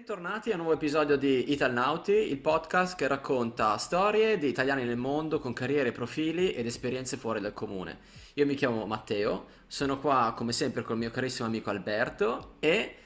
[0.00, 4.96] Bentornati a un nuovo episodio di Italnauti, il podcast che racconta storie di italiani nel
[4.96, 7.98] mondo con carriere, profili ed esperienze fuori dal comune.
[8.34, 12.96] Io mi chiamo Matteo, sono qua come sempre con il mio carissimo amico Alberto e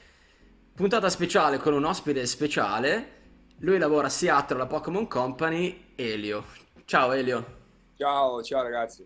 [0.73, 3.09] puntata speciale con un ospite speciale.
[3.57, 6.45] Lui lavora a Seattle alla Pokémon Company, Elio.
[6.85, 7.45] Ciao Elio.
[7.97, 9.05] Ciao, ciao ragazzi.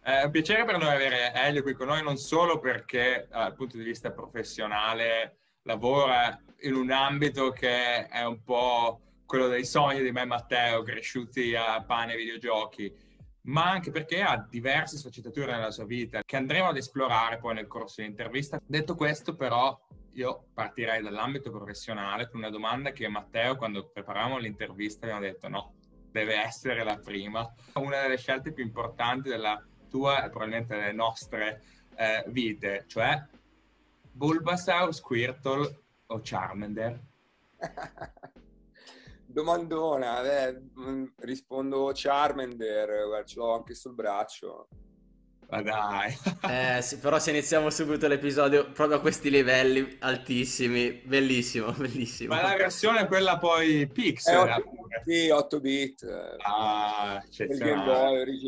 [0.00, 3.76] È un piacere per noi avere Elio qui con noi, non solo perché dal punto
[3.76, 5.38] di vista professionale
[5.68, 10.82] lavora in un ambito che è un po' quello dei sogni di me e Matteo,
[10.82, 12.90] cresciuti a pane e videogiochi,
[13.42, 17.66] ma anche perché ha diverse sfaccettature nella sua vita che andremo ad esplorare poi nel
[17.66, 18.58] corso dell'intervista.
[18.64, 19.78] Detto questo, però,
[20.14, 25.74] io partirei dall'ambito professionale con una domanda che Matteo, quando preparavamo l'intervista, abbiamo detto no,
[26.10, 27.46] deve essere la prima.
[27.74, 31.62] Una delle scelte più importanti della tua e probabilmente delle nostre
[31.94, 33.22] eh, vite, cioè
[34.18, 37.00] Bulbasaur, Squirtle o Charmander?
[39.24, 40.60] Domandona, eh,
[41.18, 44.66] rispondo Charmander, guarda, ce l'ho anche sul braccio.
[45.50, 46.12] Ma dai.
[46.50, 52.34] eh, sì, però se iniziamo subito l'episodio proprio a questi livelli altissimi, bellissimo, bellissimo.
[52.34, 54.48] Ma la versione quella poi pixel.
[54.48, 54.64] Eh, 8,
[55.04, 56.34] sì, 8 bit.
[56.38, 57.22] Ah,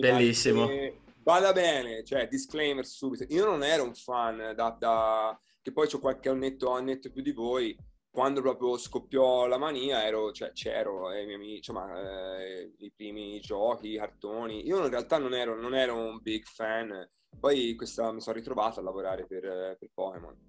[0.00, 0.68] Bellissimo.
[0.68, 3.24] E vada bene, cioè, disclaimer subito.
[3.28, 7.32] Io non ero un fan da, da che poi ho qualche annetto, annetto più di
[7.32, 7.76] voi,
[8.10, 12.92] quando proprio scoppiò la mania ero, cioè, c'ero, eh, i miei amici, insomma, eh, i
[12.94, 14.66] primi giochi, i cartoni.
[14.66, 18.80] Io in realtà non ero, non ero un big fan, poi questa, mi sono ritrovato
[18.80, 20.48] a lavorare per, per Pokémon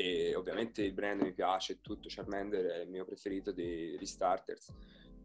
[0.00, 4.72] e ovviamente il brand mi piace, tutto, Charmander è il mio preferito dei, degli starters.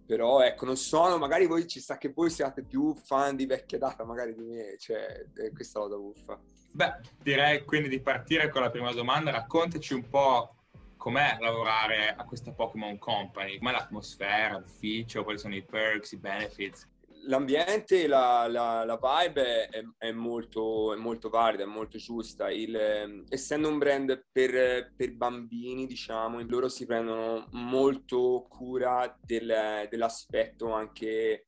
[0.05, 3.77] Però ecco, non sono, magari voi ci sa che voi siate più fan di vecchia
[3.77, 6.39] data magari di me, cioè, questa è la buffa.
[6.71, 9.31] Beh, direi quindi di partire con la prima domanda.
[9.31, 10.55] Raccontaci un po'
[10.97, 16.89] com'è lavorare a questa Pokémon Company, com'è l'atmosfera, l'ufficio, quali sono i perks, i benefits.
[17.25, 22.49] L'ambiente, la, la, la vibe è, è, molto, è, molto, valida, è molto giusta.
[22.51, 30.71] Il, essendo un brand per, per, bambini, diciamo, loro si prendono molto cura del, dell'aspetto
[30.71, 31.45] anche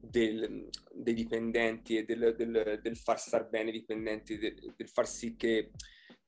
[0.00, 5.36] del, dei dipendenti e del, del, del, far star bene i dipendenti, del far sì
[5.36, 5.70] che,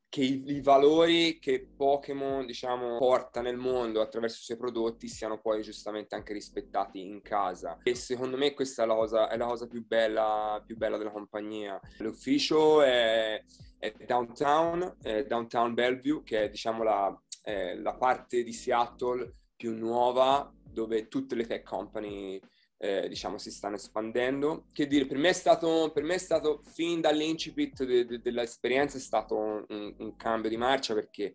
[0.08, 5.40] che i, i, valori che Pokémon diciamo, porta nel mondo attraverso i suoi prodotti siano
[5.40, 7.78] poi giustamente anche rispettati in casa.
[7.82, 11.10] E secondo me questa è la cosa, è la cosa più, bella, più bella della
[11.10, 11.78] compagnia.
[11.98, 13.42] L'ufficio è,
[13.78, 19.76] è downtown, è downtown Bellevue, che è diciamo la, è la parte di Seattle più
[19.76, 22.40] nuova dove tutte le tech company
[22.78, 24.64] eh, diciamo si stanno espandendo.
[24.72, 29.00] Che dire, per me è stato, me è stato fin dall'incipit de, de, dell'esperienza è
[29.00, 31.34] stato un, un, cambio di marcia perché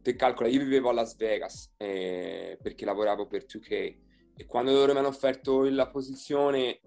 [0.00, 4.02] te calcola, io vivevo a Las Vegas eh, perché lavoravo per 2K
[4.36, 6.80] e quando loro mi hanno offerto la posizione,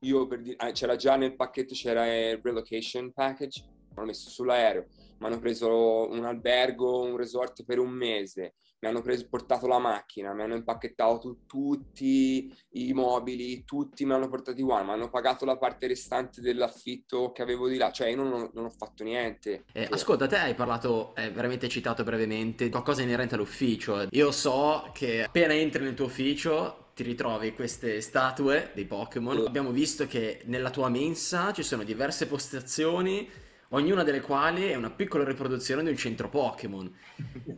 [0.00, 3.64] io per dire, ah, c'era già nel pacchetto, c'era il relocation package,
[3.94, 4.86] hanno messo sull'aereo,
[5.22, 9.78] mi hanno preso un albergo, un resort per un mese, mi hanno preso, portato la
[9.78, 15.08] macchina, mi hanno impacchettato tu, tutti i mobili, tutti mi hanno portati qua, mi hanno
[15.10, 18.70] pagato la parte restante dell'affitto che avevo di là, cioè io non ho, non ho
[18.70, 19.64] fatto niente.
[19.72, 24.08] Eh, ascolta, te hai parlato, eh, veramente citato brevemente, qualcosa inerente all'ufficio.
[24.10, 29.46] Io so che appena entri nel tuo ufficio ti ritrovi queste statue dei Pokémon.
[29.46, 33.30] Abbiamo visto che nella tua mensa ci sono diverse postazioni
[33.72, 36.90] ognuna delle quali è una piccola riproduzione di un centro Pokémon.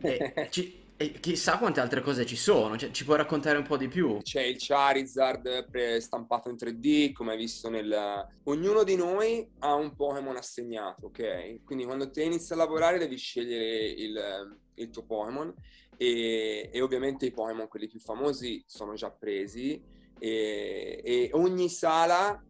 [0.01, 3.75] E ci, e chissà quante altre cose ci sono, cioè, ci puoi raccontare un po'
[3.75, 4.19] di più?
[4.21, 5.67] C'è il Charizard
[5.99, 8.27] stampato in 3D, come hai visto nel...
[8.43, 11.63] Ognuno di noi ha un Pokémon assegnato, ok?
[11.65, 15.53] Quindi quando te inizi a lavorare devi scegliere il, il tuo Pokémon
[15.97, 19.81] e, e, ovviamente i Pokémon, quelli più famosi, sono già presi
[20.17, 22.41] e, e ogni sala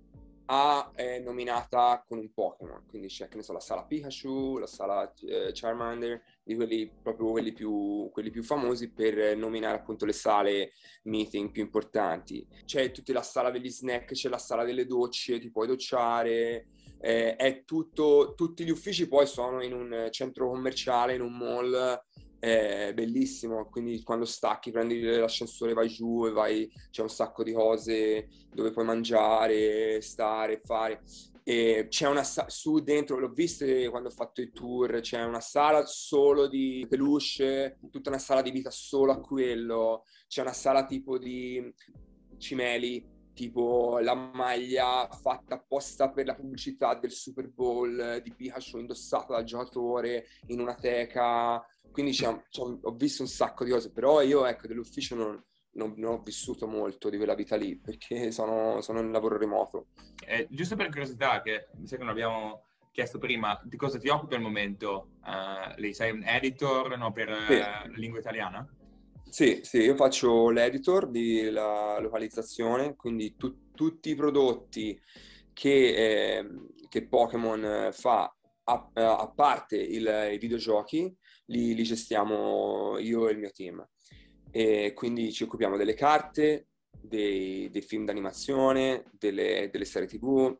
[0.45, 4.67] ha, è nominata con un Pokémon, quindi c'è che ne so, la sala Pikachu, la
[4.67, 10.13] sala eh, Charmander, di quelli proprio quelli più, quelli più famosi per nominare appunto le
[10.13, 10.73] sale
[11.03, 12.47] meeting più importanti.
[12.65, 16.67] C'è tutta la sala degli snack, c'è la sala delle docce, ti puoi docciare,
[16.99, 22.03] eh, è tutto, tutti gli uffici poi sono in un centro commerciale, in un mall
[22.45, 27.51] è bellissimo, quindi quando stacchi prendi l'ascensore, vai giù e vai, c'è un sacco di
[27.53, 31.01] cose dove puoi mangiare, stare, fare.
[31.43, 35.39] E c'è una sala su dentro, l'ho visto quando ho fatto i tour, c'è una
[35.39, 40.85] sala solo di peluche, tutta una sala di vita solo a quello, c'è una sala
[40.85, 41.73] tipo di
[42.37, 49.33] cimeli tipo la maglia fatta apposta per la pubblicità del Super Bowl di Pikachu indossata
[49.33, 51.63] dal giocatore in una teca.
[51.91, 55.41] Quindi c'è, c'è, ho visto un sacco di cose, però io ecco dell'ufficio non,
[55.73, 59.87] non, non, ho vissuto molto di quella vita lì perché sono, sono in lavoro remoto.
[60.25, 64.07] Eh, giusto per curiosità, che mi sa che non abbiamo chiesto prima, di cosa ti
[64.07, 65.09] occupi al momento?
[65.21, 67.53] Uh, lei sei un editor no, per sì.
[67.53, 68.65] uh, lingua italiana?
[69.35, 74.97] Sì, sì, io faccio l'editor di la localizzazione, quindi tu, tutti i prodotti
[75.51, 76.49] che, eh,
[76.87, 78.33] che Pokémon fa,
[78.63, 81.13] a, a parte il, i videogiochi,
[81.47, 83.85] li, li gestiamo io e il mio team.
[84.51, 86.67] E quindi ci occupiamo delle carte,
[86.97, 90.57] dei, dei film d'animazione, delle, delle serie tv,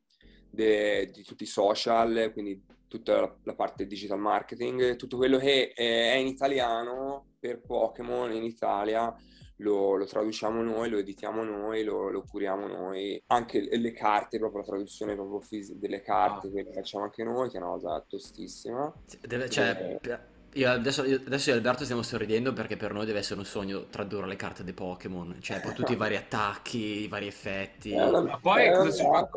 [0.50, 5.71] de, di tutti i social, quindi tutta la, la, parte digital marketing, tutto quello che
[5.71, 9.15] è in italiano per Pokémon in Italia
[9.57, 13.21] lo, lo, traduciamo noi, lo editiamo noi, lo, lo, curiamo noi.
[13.27, 16.51] Anche le carte, proprio la traduzione proprio fis- delle carte, ah.
[16.51, 18.92] che facciamo anche noi, che è una cosa tostissima.
[19.21, 20.33] Deve, cioè, e...
[20.56, 23.88] Io adesso, adesso, io e Alberto stiamo sorridendo perché per noi deve essere un sogno
[23.88, 27.92] tradurre le carte dei Pokémon, cioè poi tutti i vari attacchi, i vari effetti.
[27.92, 29.30] Eh, Ma poi cosa, succede?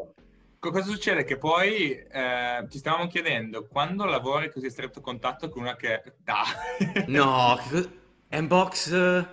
[0.61, 1.25] cosa succede?
[1.25, 6.45] Che poi eh, ci stavamo chiedendo, quando lavori così stretto contatto con una che dà...
[7.09, 7.98] no, che
[8.31, 9.27] Mbox...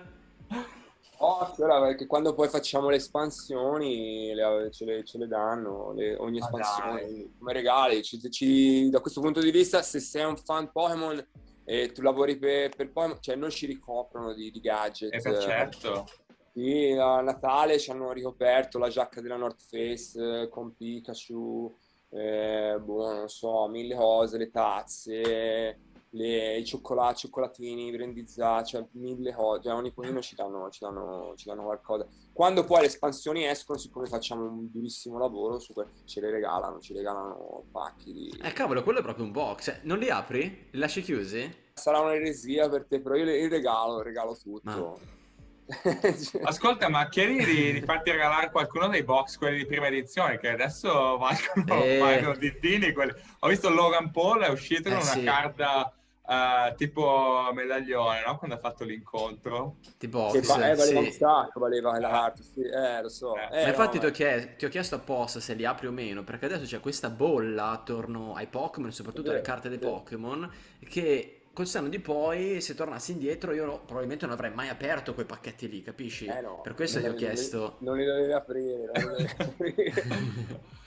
[1.18, 6.14] Oh, c'era perché quando poi facciamo le espansioni le, ce, le, ce, le, danno le,
[6.16, 10.36] ogni espansione ah, come regali ci, ci, da questo punto di vista se sei un
[10.36, 11.26] fan Pokémon
[11.68, 15.12] e tu lavori per, per poi, cioè non ci ricoprono di, di gadget.
[15.12, 16.06] Eh certo.
[16.52, 21.76] Sì, a Natale ci hanno ricoperto la giacca della North Face eh, con Pikachu,
[22.10, 25.78] eh, boh, non so, mille cose, le tazze,
[26.10, 31.34] le, i cioccolati, cioccolatini brandizzati, cioè mille cose, cioè ogni pochino ci danno, ci, danno,
[31.36, 32.06] ci danno qualcosa.
[32.32, 36.78] Quando poi le espansioni escono, siccome facciamo un durissimo lavoro, su que- ce le regalano,
[36.80, 38.40] ci regalano pacchi di...
[38.42, 40.68] Eh cavolo, quello è proprio un box, eh, non li apri?
[40.70, 41.64] Li lasci chiusi?
[41.74, 44.98] Sarà un'eresia per te, però io li regalo, regalo tutto.
[45.00, 45.14] Ma...
[46.42, 50.50] Ascolta, ma chiedi di, di, farti regalare qualcuno dei box, quelli di prima edizione, che
[50.50, 51.98] adesso valgono, eh...
[51.98, 52.92] valgono di dini.
[52.92, 53.12] Quelli.
[53.40, 55.24] Ho visto Logan Paul, è uscito con eh, una sì.
[55.24, 55.90] carta
[56.26, 58.36] Uh, tipo medaglione, no?
[58.36, 59.76] Quando ha fatto l'incontro.
[59.96, 60.94] Tipo che va- eh, valeva sì.
[60.96, 62.62] un sacco, valeva la carta, sì.
[62.62, 63.36] eh, lo so.
[63.36, 63.60] Eh.
[63.60, 65.92] Eh, Ma infatti no, ti, ho chiesto, ti, ho chiesto, apposta se li apri o
[65.92, 70.50] meno, perché adesso c'è questa bolla attorno ai Pokémon, soprattutto alle carte dei Pokémon,
[70.88, 75.14] che col senno di poi, se tornassi indietro, io no, probabilmente non avrei mai aperto
[75.14, 76.26] quei pacchetti lì, capisci?
[76.26, 77.78] Eh no, per questo ti ho chiesto...
[77.80, 78.90] Non li dovevi aprire.
[79.00, 79.88] Non li dovevi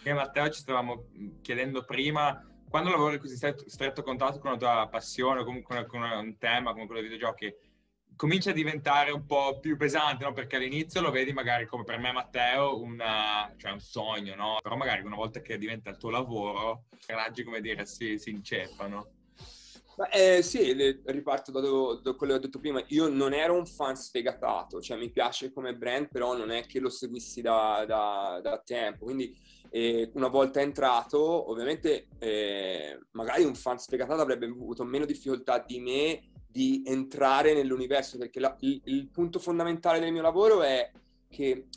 [0.05, 0.13] aprire.
[0.13, 1.05] Matteo ci stavamo
[1.41, 6.03] chiedendo prima quando lavori così stretto, stretto contatto con la tua passione o comunque con
[6.03, 7.51] un tema come quello dei videogiochi,
[8.15, 10.33] comincia a diventare un po' più pesante, no?
[10.33, 14.59] Perché all'inizio lo vedi magari come per me Matteo una, cioè un sogno, no?
[14.61, 18.29] Però magari una volta che diventa il tuo lavoro, i raggi, come dire, si, si
[18.29, 19.13] inceppano.
[20.11, 20.71] Eh, sì,
[21.05, 22.81] riparto da, da, quello che ho detto prima.
[22.87, 26.79] Io non ero un fan sfegatato, cioè mi piace come brand, però non è che
[26.79, 29.05] lo seguissi da, da, da tempo.
[29.05, 29.35] Quindi
[29.71, 35.79] e una volta entrato, ovviamente, eh, magari un fan sfegatato avrebbe avuto meno difficoltà di
[35.79, 40.89] me di entrare nell'universo, perché la, il, il, punto fondamentale del mio lavoro è
[41.29, 41.67] che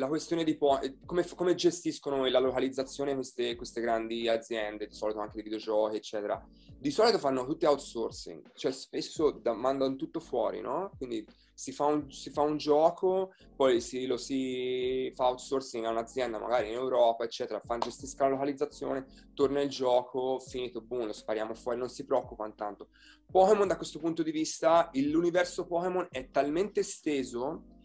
[0.00, 5.20] la questione di po- come, come, gestiscono la localizzazione queste, queste grandi aziende, di solito
[5.20, 6.42] anche di videogiochi, eccetera.
[6.78, 10.90] Di solito fanno tutti outsourcing, cioè spesso da, mandano tutto fuori, no?
[10.96, 15.90] Quindi si fa un, si fa un gioco, poi si, lo si fa outsourcing a
[15.90, 21.12] un'azienda magari in Europa, eccetera, fanno gestisca la localizzazione, torna il gioco, finito, boom, lo
[21.12, 22.88] spariamo fuori, non si preoccupano tanto.
[23.30, 27.79] Pokémon da questo punto di vista, l'universo Pokémon è talmente esteso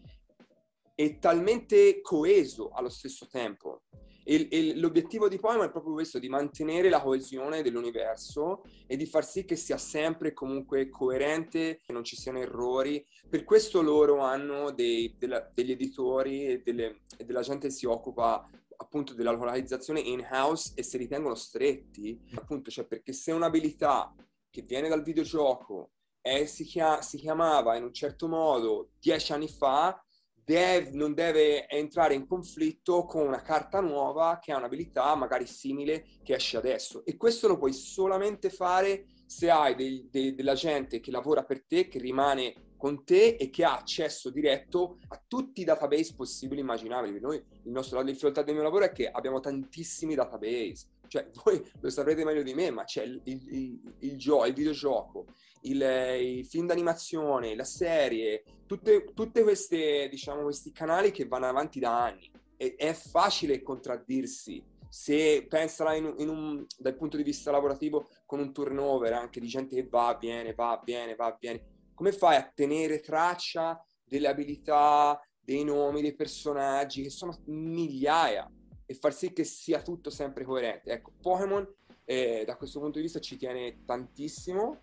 [0.96, 3.82] e talmente coeso allo stesso tempo
[4.28, 9.06] e, e l'obiettivo di Poema è proprio questo, di mantenere la coesione dell'universo e di
[9.06, 13.06] far sì che sia sempre comunque coerente, che non ci siano errori.
[13.28, 17.86] Per questo loro hanno dei, della, degli editori e, delle, e della gente che si
[17.86, 24.12] occupa appunto della localizzazione in-house e si ritengono stretti, appunto, cioè perché se un'abilità
[24.50, 29.48] che viene dal videogioco è, si, chia- si chiamava in un certo modo dieci anni
[29.48, 30.04] fa,
[30.46, 36.06] deve, non deve entrare in conflitto con una carta nuova che ha un'abilità magari simile
[36.22, 37.04] che esce adesso.
[37.04, 41.64] E questo lo puoi solamente fare se hai dei, dei, della gente che lavora per
[41.64, 46.60] te, che rimane con te e che ha accesso diretto a tutti i database possibili
[46.60, 47.18] e immaginabili.
[47.18, 50.86] Noi, il nostro, la difficoltà del mio lavoro è che abbiamo tantissimi database.
[51.08, 54.54] Cioè, voi lo saprete meglio di me, ma c'è il, il, il, il, gio- il
[54.54, 55.26] videogioco,
[55.70, 61.78] il, i film d'animazione, la serie, tutte, tutte queste, diciamo, questi canali che vanno avanti
[61.78, 62.30] da anni.
[62.56, 64.62] è, è facile contraddirsi.
[64.88, 69.46] Se pensala in, in un, dal punto di vista lavorativo con un turnover anche di
[69.46, 75.20] gente che va, viene, va, viene, va, viene, come fai a tenere traccia delle abilità,
[75.38, 78.50] dei nomi, dei personaggi, che sono migliaia,
[78.86, 80.90] e far sì che sia tutto sempre coerente?
[80.90, 81.66] Ecco, Pokémon
[82.04, 84.82] eh, da questo punto di vista ci tiene tantissimo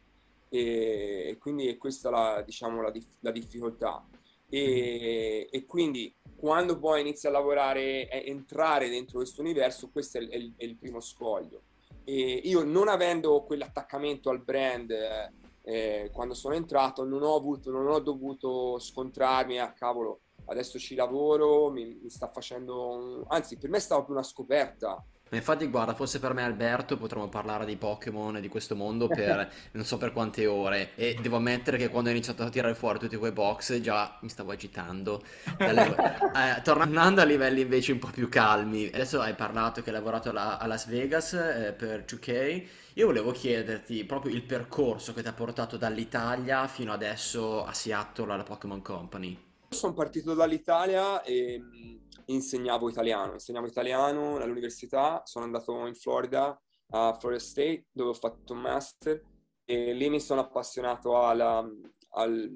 [0.53, 4.05] e, quindi è questa la, diciamo, la, la difficoltà.
[4.47, 10.21] E, e, quindi quando poi inizi a lavorare e entrare dentro questo universo, questo è
[10.21, 11.63] il, è il primo scoglio.
[12.03, 14.91] E io non avendo quell'attaccamento al brand
[15.63, 20.77] eh, quando sono entrato, non ho, avuto, non ho dovuto scontrarmi a ah, cavolo, adesso
[20.77, 25.39] ci lavoro, mi, mi sta facendo, anzi per me è stata più una scoperta ma
[25.39, 29.51] infatti, guarda, forse per me Alberto potremmo parlare di Pokémon e di questo mondo per
[29.71, 30.91] non so per quante ore.
[30.93, 34.29] E devo ammettere che quando ho iniziato a tirare fuori tutti quei box già mi
[34.29, 35.23] stavo agitando.
[35.57, 35.87] Dalle...
[36.35, 40.29] eh, tornando a livelli invece un po' più calmi, adesso hai parlato che hai lavorato
[40.29, 42.63] alla, a Las Vegas eh, per 2K.
[42.93, 48.31] Io volevo chiederti proprio il percorso che ti ha portato dall'Italia fino adesso a Seattle
[48.31, 49.35] alla Pokémon Company.
[49.69, 51.59] Sono partito dall'Italia e
[52.27, 58.53] insegnavo italiano, insegnavo italiano all'università, sono andato in Florida, a Florida State, dove ho fatto
[58.53, 59.21] un master
[59.65, 61.65] e lì mi sono appassionato alla,
[62.11, 62.51] al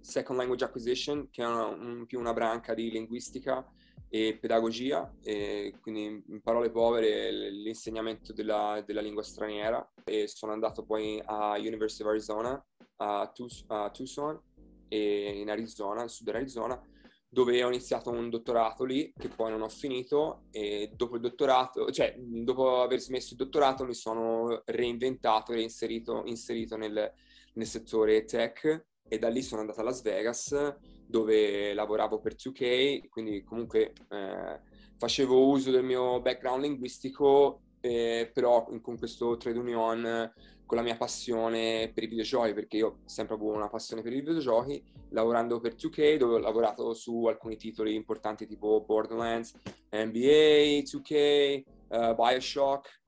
[0.00, 3.66] Second Language Acquisition, che è una, un, più una branca di linguistica
[4.08, 9.84] e pedagogia, e quindi in parole povere l'insegnamento della, della lingua straniera.
[10.04, 12.66] E sono andato poi a University of Arizona,
[12.98, 14.40] a, Tucson,
[14.88, 16.80] in Arizona, in sud Arizona,
[17.28, 21.90] dove ho iniziato un dottorato lì, che poi non ho finito, e dopo il dottorato,
[21.90, 27.12] cioè dopo aver smesso il dottorato mi sono reinventato, reinserito inserito nel,
[27.54, 33.08] nel settore tech e da lì sono andato a Las Vegas dove lavoravo per 2K,
[33.08, 34.60] quindi comunque eh,
[34.96, 40.32] facevo uso del mio background linguistico, eh, però con questo trade union
[40.66, 44.20] con la mia passione per i videogiochi, perché io sempre avuto una passione per i
[44.20, 49.54] videogiochi, lavorando per 2K, dove ho lavorato su alcuni titoli importanti tipo Borderlands,
[49.90, 53.00] NBA, 2K, uh, Bioshock,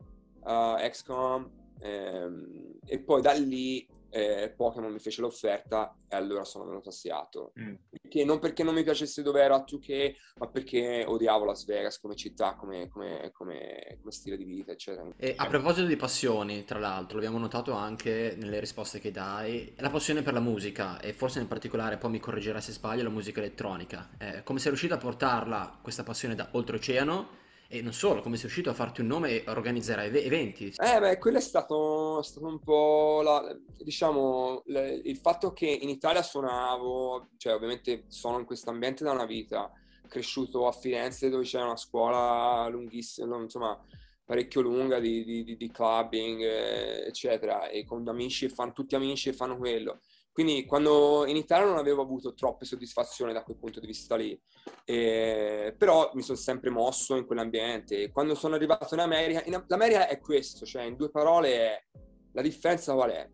[0.45, 1.51] uh, XCOM,
[1.81, 6.93] ehm, e poi da lì eh, Pokémon mi fece l'offerta e allora sono venuto a
[6.93, 7.53] Seattle.
[7.61, 7.75] Mm.
[7.91, 12.01] Perché, non perché non mi piacesse dove ero a 2K, ma perché odiavo Las Vegas
[12.01, 15.09] come città, come, come, come, come stile di vita, eccetera.
[15.17, 19.91] E a proposito di passioni, tra l'altro, l'abbiamo notato anche nelle risposte che dai, la
[19.91, 23.41] passione per la musica e forse in particolare, poi mi correggerai se sbaglio, la musica
[23.41, 24.11] elettronica.
[24.19, 27.38] Eh, come sei riuscito a portarla, questa passione da oltreoceano?
[27.71, 30.73] E non solo, come sei riuscito a farti un nome e organizzare ev- eventi?
[30.75, 35.91] Eh beh, quello è stato, stato un po' la, diciamo, le, il fatto che in
[35.91, 39.71] Italia suonavo, cioè ovviamente sono in questo ambiente da una vita,
[40.09, 43.79] cresciuto a Firenze dove c'era una scuola lunghissima, insomma
[44.25, 49.35] parecchio lunga di, di, di clubbing, eh, eccetera, e con amici, fanno tutti amici e
[49.35, 50.01] fanno quello.
[50.39, 54.41] Quindi quando in Italia non avevo avuto troppe soddisfazioni da quel punto di vista lì,
[54.85, 58.13] eh, però mi sono sempre mosso in quell'ambiente.
[58.13, 61.89] Quando sono arrivato in America, in, l'America è questo, cioè in due parole
[62.35, 63.29] la differenza qual è?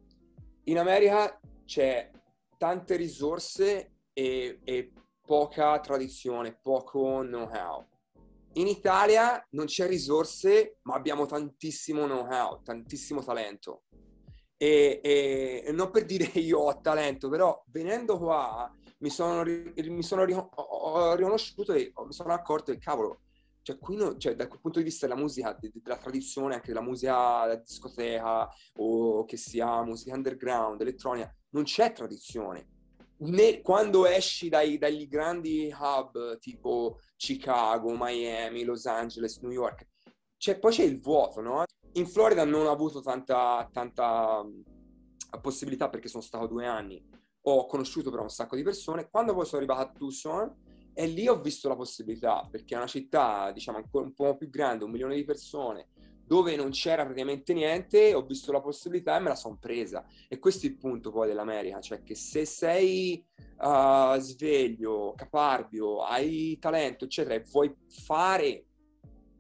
[0.65, 2.11] In America c'è
[2.57, 4.93] tante risorse e, e
[5.27, 7.87] poca tradizione, poco know-how.
[8.55, 13.83] In Italia non c'è risorse, ma abbiamo tantissimo know-how, tantissimo talento.
[14.57, 20.25] E, e, non per dire io ho talento, però venendo qua mi sono, mi sono
[20.25, 23.21] riconosciuto e mi sono accorto che cavolo,
[23.63, 26.83] cioè qui no, cioè, dal punto di vista della musica, de, della tradizione, anche della
[26.83, 32.69] musica da discoteca o che sia musica underground, elettronica, non c'è tradizione.
[33.17, 39.87] Né, quando esci dai, dagli grandi hub tipo Chicago, Miami, Los Angeles, New York,
[40.37, 41.65] cioè, poi c'è il vuoto, no?
[41.97, 44.45] In Florida non ho avuto tanta, tanta
[45.41, 47.01] possibilità perché sono stato due anni.
[47.43, 49.09] Ho conosciuto però un sacco di persone.
[49.09, 52.87] Quando poi sono arrivato a Tucson, e lì ho visto la possibilità, perché è una
[52.87, 55.89] città, diciamo, ancora un po' più grande, un milione di persone,
[56.25, 60.05] dove non c'era praticamente niente, ho visto la possibilità e me la sono presa.
[60.29, 63.25] E questo è il punto poi dell'America, cioè che se sei
[63.59, 68.67] uh, sveglio, caparbio, hai talento, eccetera, e vuoi fare,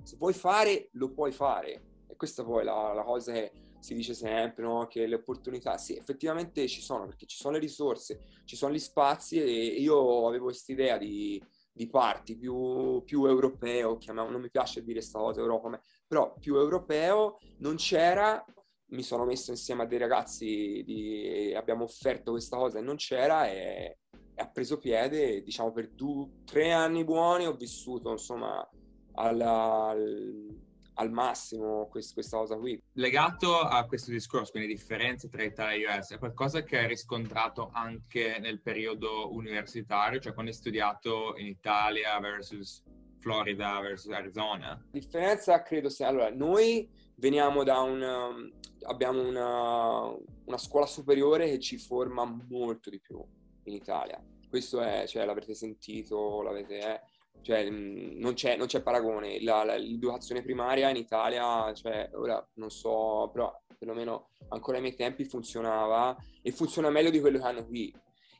[0.04, 1.83] se vuoi fare, lo puoi fare.
[2.14, 4.86] E questa poi è la, la cosa che si dice sempre, no?
[4.86, 8.78] che le opportunità, sì, effettivamente ci sono, perché ci sono le risorse, ci sono gli
[8.78, 9.44] spazi e
[9.80, 11.42] io avevo questa idea di,
[11.72, 16.54] di parti più, più europeo, chiamiamo, non mi piace dire questa cosa Europa, però più
[16.56, 18.42] europeo, non c'era,
[18.90, 23.50] mi sono messo insieme a dei ragazzi, di, abbiamo offerto questa cosa e non c'era
[23.50, 23.98] e
[24.36, 28.66] ha preso piede, diciamo, per due, tre anni buoni ho vissuto, insomma,
[29.14, 30.63] alla, al,
[30.94, 32.80] al, massimo quest, questa cosa qui.
[32.92, 37.70] Legato a questo discorso, quindi differenze tra Italia e US, è qualcosa che hai riscontrato
[37.72, 42.82] anche nel periodo universitario, cioè quando hai studiato in Italia versus
[43.18, 44.68] Florida versus Arizona?
[44.68, 48.50] La differenza credo sia, allora, noi veniamo da un,
[48.82, 53.22] abbiamo una, una scuola superiore che ci forma molto di più
[53.64, 54.22] in Italia.
[54.48, 57.00] Questo è, cioè, l'avrete sentito, l'avete, eh,
[57.42, 59.42] cioè, mm, non, c'è, non c'è paragone.
[59.42, 64.94] La, la, l'educazione primaria in Italia, cioè, ora non so, però perlomeno ancora ai miei
[64.94, 67.94] tempi funzionava e funziona meglio di quello che hanno qui.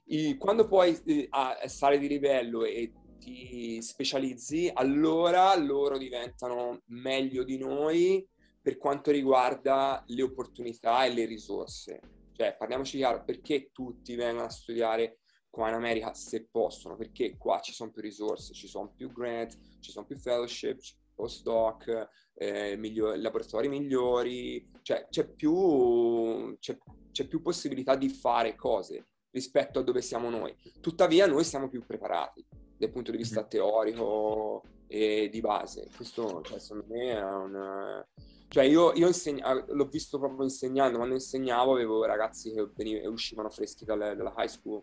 [0.06, 1.28] I, quando poi eh,
[1.66, 8.26] sale di livello e ti specializzi, allora loro diventano meglio di noi
[8.60, 12.00] per quanto riguarda le opportunità e le risorse.
[12.32, 15.18] Cioè, parliamoci chiaro, perché tutti vengono a studiare
[15.54, 19.56] qua in America se possono, perché qua ci sono più risorse, ci sono più grant,
[19.78, 20.80] ci sono più fellowship,
[21.14, 26.76] postdoc, eh, migliori, laboratori migliori, cioè c'è più, c'è,
[27.12, 30.52] c'è più possibilità di fare cose rispetto a dove siamo noi.
[30.80, 32.44] Tuttavia noi siamo più preparati
[32.76, 33.48] dal punto di vista mm-hmm.
[33.48, 35.88] teorico e di base.
[35.94, 38.04] Questo, cioè, secondo me, è un...
[38.48, 39.40] Cioè, io, io insegn...
[39.68, 40.96] l'ho visto proprio insegnando.
[40.96, 43.06] Quando insegnavo avevo ragazzi che veniv...
[43.06, 44.82] uscivano freschi dalle, dalla high school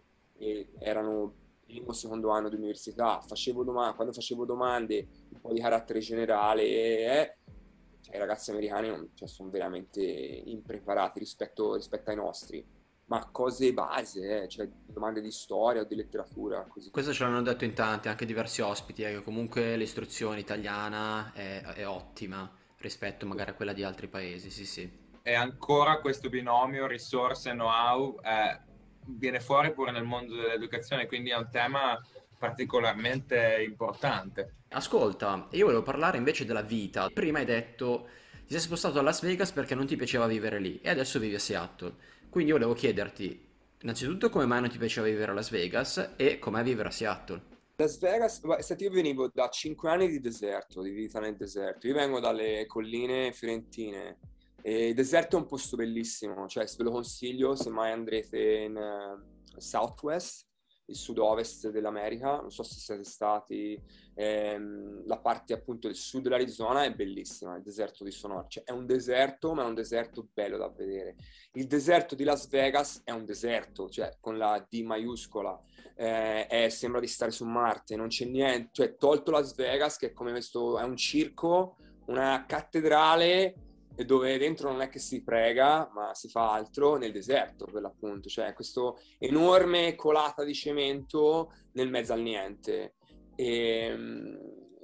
[0.80, 1.34] erano
[1.66, 3.22] primo o secondo anno di università.
[3.22, 7.36] Facevo domande, quando facevo domande un po' di carattere generale, eh,
[8.02, 12.80] cioè, i ragazzi americani non, cioè, sono veramente impreparati rispetto, rispetto ai nostri
[13.12, 16.66] ma cose base, eh, cioè domande di storia o di letteratura.
[16.66, 16.92] Così.
[16.92, 21.62] Questo ce l'hanno detto in tanti, anche diversi ospiti, eh, che comunque l'istruzione italiana è,
[21.62, 25.00] è, ottima rispetto magari a quella di altri paesi, sì sì.
[25.24, 28.60] E ancora questo binomio risorse know-how eh,
[29.06, 32.00] viene fuori pure nel mondo dell'educazione, quindi è un tema
[32.38, 34.56] particolarmente importante.
[34.70, 37.10] Ascolta, io volevo parlare invece della vita.
[37.10, 38.08] Prima hai detto
[38.46, 41.36] ti sei spostato a Las Vegas perché non ti piaceva vivere lì e adesso vivi
[41.36, 41.94] a Seattle.
[42.30, 43.50] Quindi volevo chiederti
[43.82, 47.42] innanzitutto come mai non ti piaceva vivere a Las Vegas e com'è vivere a Seattle.
[47.76, 48.42] Las Vegas,
[48.78, 51.88] io venivo da 5 anni di deserto, di vita nel deserto.
[51.88, 54.18] Io vengo dalle colline fiorentine
[54.62, 58.76] e il deserto è un posto bellissimo, cioè ve lo consiglio se mai andrete in
[58.76, 60.48] uh, Southwest,
[60.86, 63.82] il sud-ovest dell'America, non so se siete stati,
[64.14, 68.72] ehm, la parte appunto del sud dell'Arizona è bellissima, il deserto di Sonora, cioè è
[68.72, 71.16] un deserto ma è un deserto bello da vedere.
[71.54, 75.60] Il deserto di Las Vegas è un deserto, cioè con la D maiuscola,
[75.96, 80.08] eh, è, sembra di stare su Marte, non c'è niente, cioè tolto Las Vegas che
[80.08, 85.90] è come questo, è un circo, una cattedrale dove dentro non è che si prega,
[85.94, 91.90] ma si fa altro nel deserto, per l'appunto, cioè questa enorme colata di cemento nel
[91.90, 92.96] mezzo al niente.
[93.36, 93.98] E,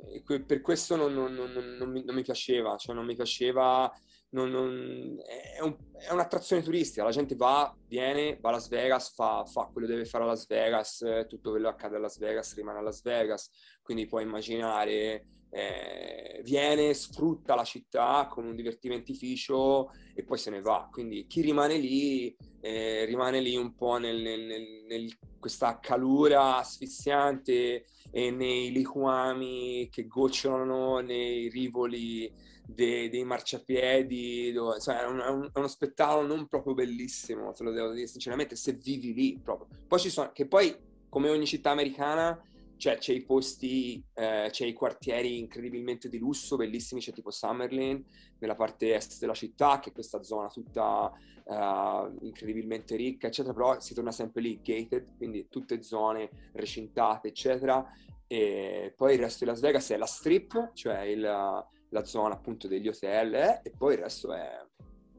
[0.10, 3.92] e per questo non, non, non, mi, non mi piaceva, cioè non mi piaceva
[4.30, 9.70] è, un, è, un'attrazione turistica, la gente va, viene, va a Las Vegas, fa, fa,
[9.72, 12.80] quello che deve fare a Las Vegas, tutto quello che accade a Las Vegas rimane
[12.80, 13.50] a Las Vegas,
[13.82, 20.62] quindi puoi immaginare, eh, viene, sfrutta la città con un divertimentificio e poi se ne
[20.62, 26.58] va, quindi chi rimane lì eh, rimane lì un po' nel, nel, nel, questa calura
[26.58, 32.32] asfissiante e nei liquami che gocciolano nei rivoli
[32.68, 37.64] dei, dei marciapiedi, dove, cioè, è, è, un, è, uno spettacolo non proprio bellissimo, te
[37.64, 39.68] lo devo dire sinceramente, se vivi lì proprio.
[39.88, 40.76] Poi ci sono, che poi
[41.10, 42.40] come ogni città americana
[42.78, 48.04] cioè, c'è i posti, eh, c'è i quartieri incredibilmente di lusso, bellissimi, c'è tipo Summerlin
[48.40, 51.12] nella parte est della città, che è questa zona tutta
[51.46, 57.86] uh, incredibilmente ricca, eccetera, però si torna sempre lì, gated, quindi tutte zone recintate, eccetera.
[58.28, 62.68] E poi il resto di Las Vegas è la strip, cioè il, la zona appunto
[62.68, 64.66] degli hotel eh, e poi il resto è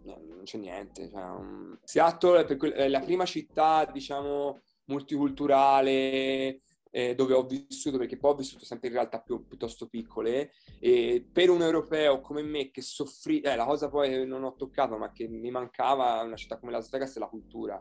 [0.04, 1.08] non c'è niente.
[1.10, 1.78] Cioè, um...
[1.82, 6.60] Seattle è, que- è, la prima città, diciamo, multiculturale
[6.98, 11.24] eh, dove ho vissuto, perché poi ho vissuto sempre in realtà più, piuttosto piccole, e
[11.32, 15.12] per un europeo come me che soffrì, eh, la cosa poi non ho toccato, ma
[15.12, 17.80] che mi mancava una città come Las Vegas è la cultura.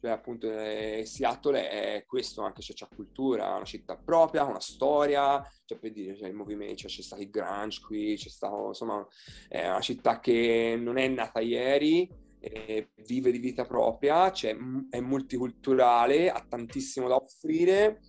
[0.00, 5.44] Cioè appunto eh, Seattle è questo anche, cioè, c'è cultura, una città propria, una storia,
[5.64, 9.04] cioè per dire, c'è il movimento, cioè, c'è stato il grunge qui, c'è stato, insomma,
[9.48, 12.08] è una città che non è nata ieri,
[13.06, 14.56] vive di vita propria, cioè,
[14.90, 18.00] è multiculturale, ha tantissimo da offrire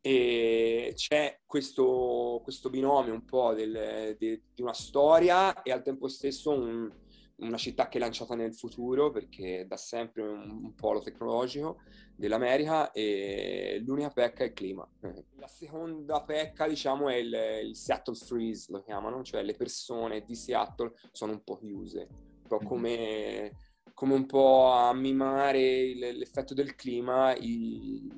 [0.00, 6.08] e c'è questo, questo binomio un po' del, de, di una storia e al tempo
[6.08, 6.90] stesso un,
[7.36, 11.80] una città che è lanciata nel futuro perché da sempre un, un polo tecnologico
[12.16, 14.88] dell'America e l'unica pecca è il clima.
[15.36, 17.34] La seconda pecca, diciamo, è il,
[17.64, 22.46] il Seattle Freeze, lo chiamano, cioè le persone di Seattle sono un po' chiuse, un
[22.46, 23.52] po' come
[24.00, 28.10] come un po' a mimare l'effetto del clima, i,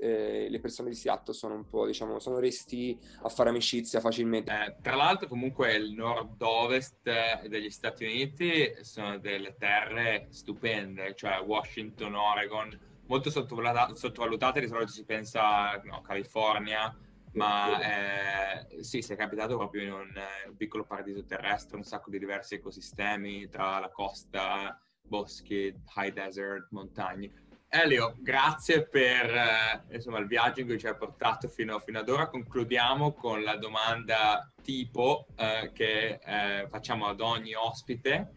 [0.00, 4.50] eh, le persone di Seattle sono un po', diciamo, sono resti a fare amicizia facilmente.
[4.52, 12.16] Eh, tra l'altro comunque il nord-ovest degli Stati Uniti sono delle terre stupende, cioè Washington,
[12.16, 16.92] Oregon, molto sottovalutate, di solito si pensa a no, California,
[17.34, 22.10] ma eh, sì, si è capitato proprio in un, un piccolo paradiso terrestre, un sacco
[22.10, 24.76] di diversi ecosistemi tra la costa
[25.08, 27.30] boschi, high desert, montagne.
[27.70, 32.08] Elio, grazie per eh, insomma, il viaggio in cui ci hai portato fino, fino, ad
[32.08, 32.28] ora.
[32.28, 38.32] Concludiamo con la domanda tipo eh, che eh, facciamo ad ogni ospite,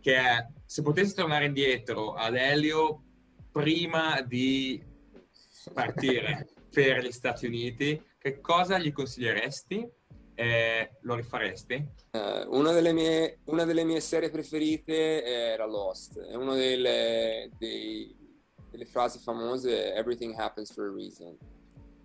[0.00, 3.02] che è se potessi tornare indietro ad Elio
[3.50, 4.82] prima di
[5.72, 9.88] partire per gli Stati Uniti, che cosa gli consiglieresti
[10.36, 11.88] eh, lo rifaresti?
[12.12, 16.20] Uh, una, delle mie, una, delle mie, serie preferite era Lost.
[16.20, 18.14] È una delle, dei,
[18.70, 21.36] delle frasi famose, Everything happens for a reason.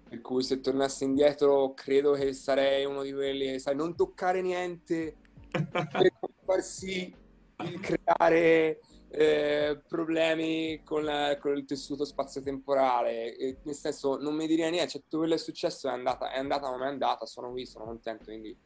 [0.08, 5.18] Per cui se tornassi indietro credo che sarei uno di quelli, sai, non toccare niente
[5.52, 6.14] per
[6.46, 7.14] far sì
[7.58, 8.80] di creare
[9.14, 13.36] eh, problemi con, la, con, il tessuto spazio-temporale.
[13.36, 16.32] E, nel senso, non mi direi niente, cioè, tutto quello che è successo è andata,
[16.32, 18.58] è andata come è andata, sono qui, sono contento, quindi...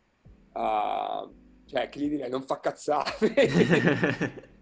[0.54, 3.34] Uh, cioè, che gli direi, non fa cazzate.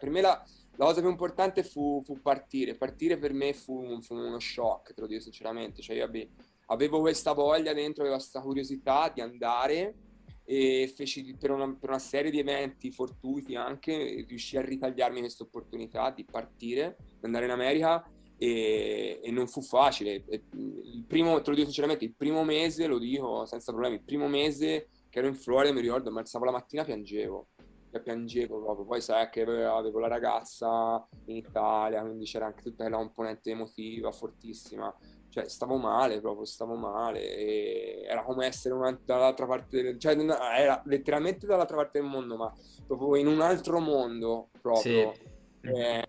[0.00, 0.44] per me la,
[0.74, 2.74] la, cosa più importante fu, fu, partire.
[2.74, 5.80] Partire per me fu, fu, uno shock, te lo dico sinceramente.
[5.80, 6.10] Cioè, io
[6.66, 9.94] avevo questa voglia dentro, avevo questa curiosità di andare
[10.50, 15.42] e feci per una, per una, serie di eventi fortuiti anche, riuscì a ritagliarmi questa
[15.42, 18.02] opportunità di partire, di andare in America
[18.38, 20.24] e, e, non fu facile.
[20.54, 24.26] Il primo, te lo dico sinceramente, il primo mese, lo dico senza problemi, il primo
[24.26, 27.48] mese che ero in Florida mi ricordo, mi alzavo la mattina e piangevo,
[27.90, 32.88] e piangevo proprio, poi sai che avevo la ragazza in Italia, quindi c'era anche tutta
[32.88, 34.94] la componente emotiva fortissima
[35.30, 40.82] cioè stavo male proprio, stavo male, era come essere una, dall'altra parte del, cioè era
[40.86, 42.52] letteralmente dall'altra parte del mondo, ma
[42.86, 45.12] proprio in un altro mondo proprio.
[45.14, 45.36] Sì.
[45.60, 46.06] E,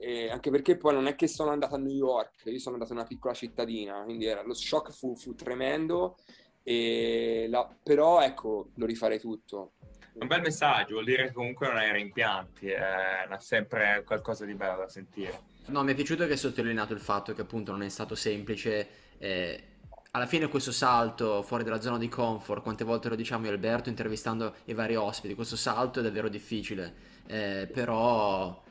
[0.00, 2.92] e anche perché poi non è che sono andato a New York, io sono andato
[2.92, 6.16] in una piccola cittadina, quindi era, lo shock fu, fu tremendo,
[6.62, 9.72] la, però ecco, lo rifarei tutto.
[10.12, 14.76] Un bel messaggio, vuol dire che comunque non hai rimpianti, è sempre qualcosa di bello
[14.76, 15.52] da sentire.
[15.66, 18.88] No, mi è piaciuto che hai sottolineato il fatto che appunto non è stato semplice.
[19.18, 19.68] Eh,
[20.10, 23.54] alla fine questo salto fuori dalla zona di comfort, quante volte lo diciamo io e
[23.54, 26.94] Alberto intervistando i vari ospiti, questo salto è davvero difficile,
[27.26, 28.62] eh, però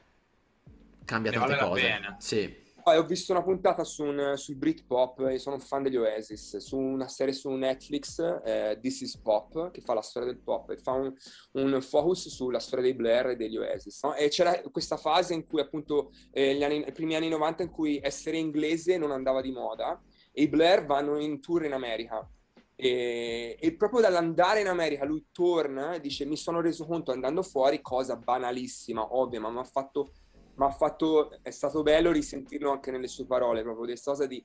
[1.03, 2.15] cambia ne tante vale cose.
[2.19, 2.62] Sì.
[2.83, 6.57] Poi ho visto una puntata su un, sul Britpop e sono un fan degli Oasis,
[6.57, 10.69] su una serie su Netflix, eh, This is Pop, che fa la storia del pop
[10.69, 11.13] e fa un,
[11.53, 14.03] un focus sulla storia dei Blair e degli Oasis.
[14.03, 14.15] No?
[14.15, 17.69] E c'era questa fase in cui appunto eh, gli anni, i primi anni 90 in
[17.69, 20.01] cui essere inglese non andava di moda
[20.33, 22.29] e i Blair vanno in tour in America.
[22.75, 27.43] E, e, proprio dall'andare in America lui torna e dice mi sono reso conto andando
[27.43, 30.11] fuori, cosa banalissima, ovvia, ma mi ha fatto
[30.55, 34.43] ma fatto, è stato bello risentirlo anche nelle sue parole, proprio questa cosa di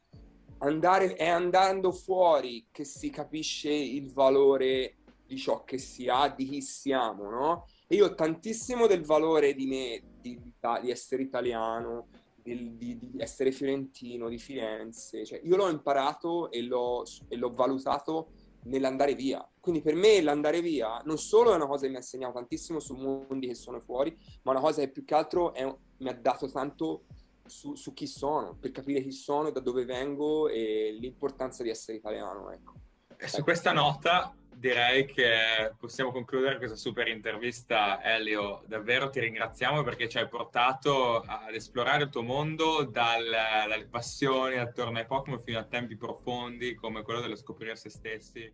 [0.59, 6.49] andare, è andando fuori che si capisce il valore di ciò che si ha, di
[6.49, 7.67] chi siamo, no?
[7.87, 10.41] E io ho tantissimo del valore di me, di,
[10.81, 12.09] di essere italiano,
[12.43, 17.53] di, di, di, essere fiorentino, di Firenze, cioè io l'ho imparato e l'ho, e l'ho
[17.53, 18.31] valutato
[18.65, 19.47] nell'andare via.
[19.61, 22.81] Quindi per me l'andare via non solo è una cosa che mi ha insegnato tantissimo
[22.81, 25.63] su mondi che sono fuori, ma una cosa che più che altro è,
[25.99, 27.05] mi ha dato tanto
[27.47, 31.97] su, su, chi sono, per capire chi sono, da dove vengo e l'importanza di essere
[31.97, 32.51] italiano.
[32.51, 32.73] Ecco.
[33.17, 38.63] E su questa nota direi che possiamo concludere questa super intervista, Elio.
[38.67, 43.25] Davvero ti ringraziamo perché ci hai portato ad esplorare il tuo mondo dal,
[43.69, 48.53] dalle passioni attorno ai Pokémon fino a tempi profondi come quello dello scoprire se stessi